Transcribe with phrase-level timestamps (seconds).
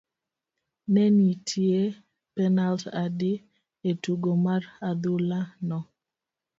[0.93, 1.81] Ne nitie
[2.35, 3.33] penalt adi
[3.89, 5.39] e tugo mar adhula
[5.69, 5.79] no?